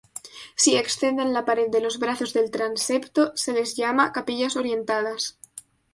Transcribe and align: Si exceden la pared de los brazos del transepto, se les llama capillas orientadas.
Si 0.63 0.71
exceden 0.77 1.31
la 1.35 1.43
pared 1.49 1.67
de 1.75 1.79
los 1.83 1.99
brazos 1.99 2.33
del 2.33 2.49
transepto, 2.49 3.33
se 3.43 3.53
les 3.53 3.75
llama 3.75 4.11
capillas 4.11 4.55
orientadas. 4.55 5.37